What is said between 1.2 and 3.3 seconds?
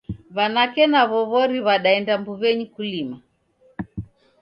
w'ori w'adaenda mbuw'enyi kulima.